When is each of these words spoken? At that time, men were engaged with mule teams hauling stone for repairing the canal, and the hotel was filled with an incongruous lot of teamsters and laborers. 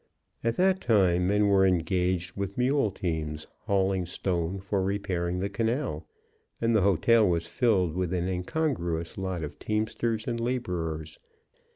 At 0.43 0.55
that 0.55 0.81
time, 0.81 1.27
men 1.27 1.45
were 1.47 1.63
engaged 1.63 2.35
with 2.35 2.57
mule 2.57 2.89
teams 2.89 3.45
hauling 3.67 4.07
stone 4.07 4.59
for 4.59 4.81
repairing 4.81 5.41
the 5.41 5.47
canal, 5.47 6.07
and 6.59 6.75
the 6.75 6.81
hotel 6.81 7.27
was 7.29 7.45
filled 7.45 7.93
with 7.93 8.11
an 8.11 8.27
incongruous 8.27 9.15
lot 9.19 9.43
of 9.43 9.59
teamsters 9.59 10.25
and 10.25 10.39
laborers. 10.39 11.19